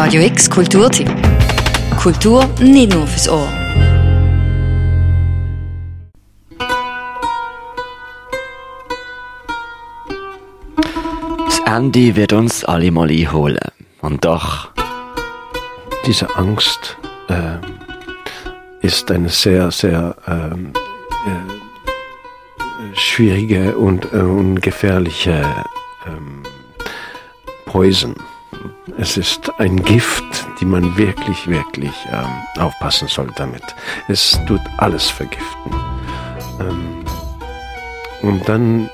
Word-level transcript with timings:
Radio 0.00 0.22
X 0.22 0.48
Kulturtipp. 0.48 1.10
Kultur 2.00 2.48
nicht 2.60 2.94
nur 2.94 3.04
fürs 3.04 3.28
Ohr. 3.28 3.48
Das 11.46 11.60
Ende 11.66 12.14
wird 12.14 12.32
uns 12.32 12.64
alle 12.64 12.92
mal 12.92 13.10
einholen. 13.10 13.58
Und 14.00 14.24
doch. 14.24 14.70
Diese 16.06 16.32
Angst 16.36 16.96
äh, 17.28 17.58
ist 18.86 19.10
eine 19.10 19.30
sehr, 19.30 19.72
sehr 19.72 20.14
ähm, 20.28 20.72
äh, 21.26 22.96
schwierige 22.96 23.76
und, 23.76 24.12
äh, 24.12 24.18
und 24.18 24.60
gefährliche 24.62 25.44
ähm, 26.06 26.44
Poison. 27.66 28.14
Es 28.98 29.16
ist 29.16 29.50
ein 29.58 29.82
Gift, 29.82 30.46
die 30.60 30.64
man 30.64 30.96
wirklich, 30.96 31.46
wirklich 31.48 31.94
ähm, 32.12 32.62
aufpassen 32.62 33.08
soll 33.08 33.28
damit. 33.36 33.62
Es 34.08 34.38
tut 34.46 34.60
alles 34.78 35.08
vergiften. 35.08 35.72
Ähm, 36.60 37.04
und 38.22 38.48
dann 38.48 38.90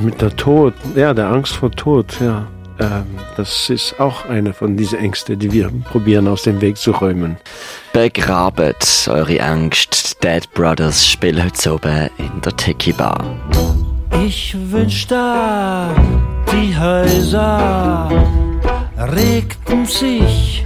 mit 0.00 0.20
der 0.20 0.34
Tod, 0.36 0.74
ja, 0.94 1.12
der 1.14 1.28
Angst 1.28 1.56
vor 1.56 1.70
Tod, 1.70 2.20
ja, 2.20 2.46
ähm, 2.78 3.06
das 3.36 3.70
ist 3.70 4.00
auch 4.00 4.28
eine 4.28 4.52
von 4.52 4.76
diesen 4.76 4.98
Ängsten, 4.98 5.38
die 5.38 5.52
wir 5.52 5.70
probieren 5.90 6.28
aus 6.28 6.42
dem 6.42 6.60
Weg 6.60 6.76
zu 6.76 6.90
räumen. 6.92 7.36
Begrabet 7.92 9.08
eure 9.08 9.40
Angst. 9.40 10.22
Dead 10.22 10.48
Brothers 10.54 11.06
spielen 11.06 11.44
heute 11.44 11.74
oben 11.74 12.10
in 12.18 12.40
der 12.40 12.56
Tiki 12.56 12.92
Bar. 12.92 13.24
Ich 14.24 14.56
wünschte, 14.70 15.16
die 16.50 16.76
Häuser 16.78 18.08
regten 19.04 19.86
sich. 19.86 20.64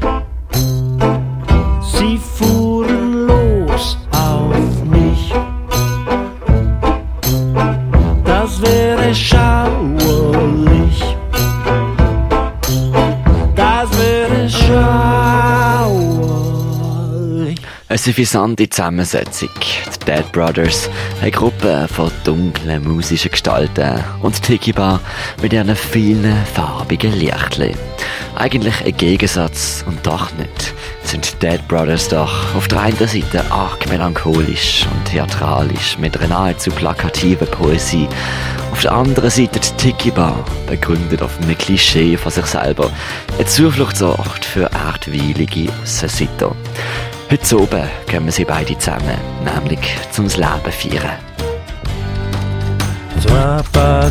Eine 17.91 17.97
suffisante 17.97 18.69
Zusammensetzung. 18.69 19.49
Die 19.59 20.05
Dead 20.05 20.31
Brothers, 20.31 20.91
eine 21.23 21.31
Gruppe 21.31 21.89
von 21.91 22.11
dunklen 22.23 22.85
musischen 22.85 23.31
Gestalten 23.31 24.05
und 24.21 24.37
die 24.37 24.43
Tiki 24.43 24.73
Bar 24.73 25.01
mit 25.41 25.55
ihren 25.55 25.75
vielen 25.75 26.37
farbigen 26.53 27.15
Lichtchen. 27.19 27.75
Eigentlich 28.35 28.85
ein 28.85 28.95
Gegensatz 28.95 29.85
und 29.87 30.07
doch 30.07 30.31
nicht. 30.35 30.75
Sind 31.03 31.43
Dead 31.43 31.67
Brothers 31.67 32.11
doch 32.11 32.55
auf 32.55 32.69
der 32.69 32.83
einen 32.83 33.09
Seite 33.09 33.51
arg 33.51 33.89
melancholisch 33.89 34.87
und 34.93 35.07
theatralisch 35.07 35.97
mit 35.97 36.15
einer 36.19 36.29
nahezu 36.29 36.71
plakativen 36.71 37.49
Poesie. 37.49 38.07
Auf 38.71 38.83
der 38.83 38.93
anderen 38.93 39.31
Seite 39.31 39.61
die 39.61 39.77
Tiki 39.79 40.11
Bar, 40.11 40.45
begründet 40.67 41.23
auf 41.23 41.41
einem 41.41 41.57
Klischee 41.57 42.19
von 42.19 42.31
sich 42.31 42.45
selber. 42.45 42.91
Ein 43.39 43.47
Zufluchtsort 43.47 44.45
für 44.45 44.65
erdweilige 44.65 45.73
Aussenseiter. 45.83 46.55
Heute 47.31 47.61
oben 47.61 47.83
kommen 48.11 48.31
sie 48.31 48.47
beide 48.47 48.79
zusammen, 48.79 49.19
nämlich 49.45 49.81
zum 50.13 50.25
Leben 50.29 50.73
feiern. 50.73 51.19
Sois 53.21 53.63
pas 53.71 54.11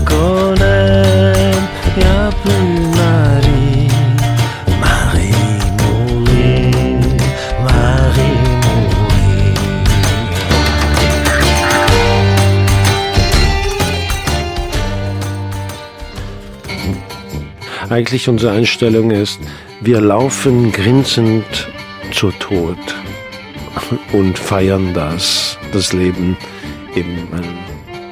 Marie. 2.96 3.88
Marie 4.80 5.34
mourir, 5.80 6.72
Marie 7.64 8.38
mourir. 8.64 9.58
Eigentlich 17.90 18.30
unsere 18.30 18.52
Einstellung 18.52 19.10
ist, 19.10 19.40
wir 19.82 20.02
laufen 20.02 20.72
grinsend 20.72 21.68
zur 22.12 22.38
Tod 22.38 22.78
und 24.12 24.38
feiern 24.38 24.94
das, 24.94 25.58
das 25.72 25.94
Leben 25.94 26.38
eben. 26.96 27.28
weil 27.32 27.44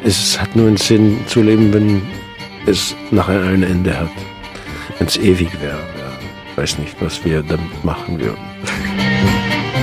Es 0.03 0.40
hat 0.40 0.56
nur 0.56 0.68
einen 0.68 0.78
Sinn 0.78 1.20
zu 1.28 1.42
leben, 1.42 1.74
wenn 1.74 2.02
es 2.66 2.96
nachher 3.12 3.42
ein 3.44 3.64
Ende 3.64 3.98
hat. 4.00 4.12
Wenn 4.98 5.08
es 5.08 5.18
ewig 5.18 5.50
wäre. 5.62 5.80
Ich 6.52 6.58
weiß 6.58 6.78
nicht, 6.80 6.96
was 7.02 7.24
wir 7.26 7.44
damit 7.44 7.84
machen 7.84 8.20
würden. 8.20 8.38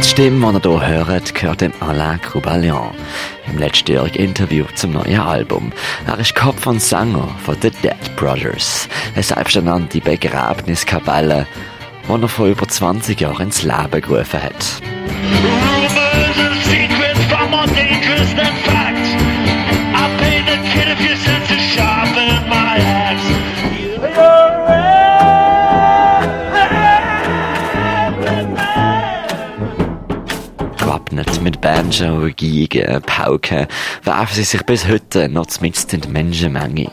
Die 0.02 0.08
Stimme, 0.08 0.58
die 0.58 0.68
ihr 0.68 0.86
hier 0.86 1.06
hört, 1.06 1.34
gehört 1.34 1.60
dem 1.60 1.72
Alain 1.80 2.20
Croubalion 2.20 2.90
im 3.46 3.58
letztjährigen 3.58 4.24
Interview 4.24 4.64
zum 4.74 4.92
neuen 4.92 5.20
Album. 5.20 5.72
Er 6.06 6.18
ist 6.18 6.34
Kopf 6.34 6.66
und 6.66 6.80
Sänger 6.80 7.28
von 7.44 7.56
The 7.60 7.70
Dead 7.70 8.16
Brothers, 8.16 8.88
eine 9.14 9.22
selbsternannte 9.22 10.00
Begräbniskapelle, 10.00 11.46
die 12.08 12.22
er 12.22 12.28
vor 12.28 12.46
über 12.46 12.66
20 12.66 13.20
Jahren 13.20 13.42
ins 13.42 13.62
Leben 13.62 14.00
gerufen 14.00 14.42
hat. 14.42 14.82
Mit 31.42 31.60
Banjo, 31.60 32.28
Geigen, 32.36 33.02
Pauken 33.02 33.66
werfen 34.04 34.34
sie 34.34 34.44
sich 34.44 34.64
bis 34.64 34.86
heute 34.86 35.28
noch 35.28 35.48
mitten 35.60 35.96
in 35.96 36.00
die 36.02 36.08
Menschenmenge. 36.08 36.92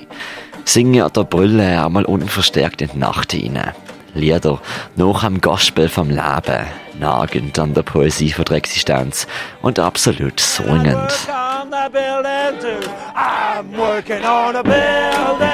Singen 0.66 1.04
oder 1.04 1.24
brüllen 1.24 1.78
einmal 1.78 2.04
unverstärkt 2.04 2.82
in 2.82 2.90
die 2.92 2.98
Nacht 2.98 3.34
hinein. 3.34 3.74
Lieder 4.16 4.60
nach 4.96 5.24
am 5.24 5.40
Gospel 5.40 5.88
vom 5.88 6.10
Leben, 6.10 6.66
nagend 7.00 7.58
an 7.58 7.74
der 7.74 7.84
Poesie 7.84 8.32
von 8.32 8.46
der 8.46 8.58
Existenz 8.58 9.28
und 9.62 9.80
absolut 9.80 10.40
building. 14.64 15.50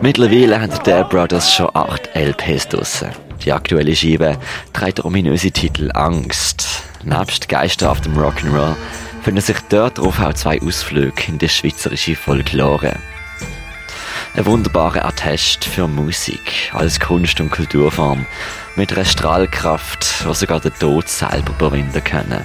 Mittlerweile 0.00 0.60
haben 0.60 0.72
die 0.72 0.82
Dead 0.84 1.08
Brothers 1.08 1.52
schon 1.52 1.68
acht 1.74 2.08
LPs 2.14 2.68
draussen. 2.68 3.27
Die 3.48 3.54
aktuelle 3.54 3.96
Scheibe 3.96 4.36
trägt 4.74 4.98
den 4.98 5.06
ominösen 5.06 5.54
Titel 5.54 5.90
Angst. 5.94 6.82
Nebst 7.02 7.48
geisterhaftem 7.48 8.14
Rock'n'Roll 8.14 8.76
finden 9.22 9.40
sich 9.40 9.56
dort 9.70 9.96
drauf 9.96 10.20
auch 10.20 10.34
zwei 10.34 10.60
Ausflüge 10.60 11.22
in 11.28 11.38
die 11.38 11.48
schweizerische 11.48 12.14
Folklore. 12.14 12.96
Ein 14.36 14.44
wunderbarer 14.44 15.06
Attest 15.06 15.64
für 15.64 15.88
Musik 15.88 16.70
als 16.74 17.00
Kunst- 17.00 17.40
und 17.40 17.50
Kulturform 17.50 18.26
mit 18.76 18.92
einer 18.92 19.06
Strahlkraft, 19.06 20.26
die 20.28 20.34
sogar 20.34 20.60
den 20.60 20.74
Tod 20.78 21.08
selber 21.08 21.54
überwinden 21.58 22.04
können. 22.04 22.42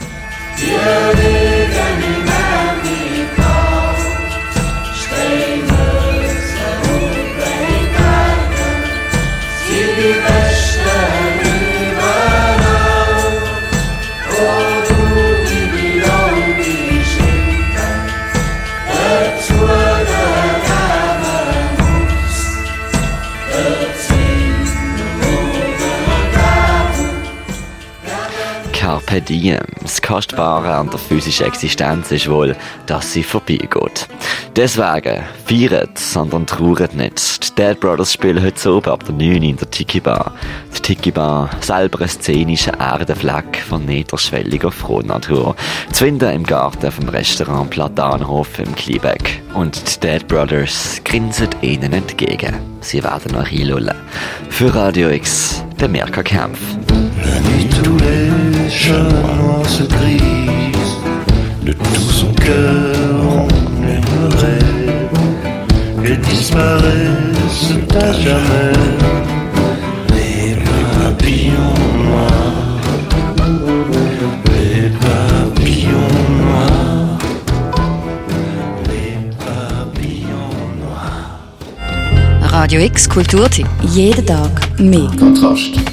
Carpe 28.84 29.22
Diem. 29.22 29.60
Das 29.82 30.02
Kostbare 30.02 30.76
an 30.76 30.90
der 30.90 31.00
physischen 31.00 31.46
Existenz 31.46 32.12
ist 32.12 32.30
wohl, 32.30 32.56
dass 32.86 33.14
sie 33.14 33.24
vorbeigeht. 33.24 34.08
Deswegen 34.56 35.24
feiert, 35.48 35.98
sondern 35.98 36.46
trauert 36.46 36.94
nicht. 36.96 37.44
Die 37.44 37.56
Dead 37.56 37.80
Brothers 37.80 38.14
spielen 38.14 38.44
heute 38.44 38.72
oben 38.72 38.92
ab 38.92 39.04
der 39.04 39.16
9 39.16 39.42
in 39.42 39.58
der 39.58 39.70
Tiki 39.72 40.00
Bar. 40.00 40.32
Die 40.76 40.80
Tiki 40.80 41.10
Bar, 41.10 41.50
selber 41.60 42.02
ein 42.02 42.08
szenischer 42.08 42.80
Erdenfleck 42.80 43.64
von 43.68 43.84
niederschwelliger 43.86 44.72
Frohnatur. 44.72 45.56
Zu 45.92 46.04
finden 46.04 46.30
im 46.30 46.44
Garten 46.44 46.92
vom 46.92 47.10
Restaurant 47.10 47.72
Platanhof 47.72 48.60
im 48.60 48.76
Kliebeck. 48.76 49.42
Und 49.56 49.82
die 49.96 50.00
Dead 50.00 50.28
Brothers 50.28 51.02
grinsen 51.04 51.50
ihnen 51.62 51.92
entgegen. 51.92 52.56
Sie 52.82 53.04
werden 53.04 53.32
noch 53.32 53.52
einlullen. 53.52 53.96
Für 54.50 54.74
Radio 54.76 55.10
X, 55.10 55.64
der 55.80 55.90
Mirka 55.90 56.22
Kempf. 56.22 56.60
De 61.66 61.74
tout 61.74 62.12
son 62.12 62.36
cœur 62.36 63.63
Et 66.14 66.18
disparaissent 66.18 67.74
à 67.96 68.12
jamais 68.14 68.74
Les 70.10 70.56
papillons 70.64 71.74
noirs 72.04 72.82
Les 74.46 74.90
papillons 74.90 76.20
noirs 76.38 77.18
Les 78.86 79.16
papillons 79.40 80.56
noirs 80.82 82.52
Radio 82.52 82.80
X 82.82 83.08
Kulturtipp. 83.08 83.68
Jeden 83.96 84.24
Tag 84.24 84.52
mehr. 84.78 85.10
Kontrast. 85.18 85.93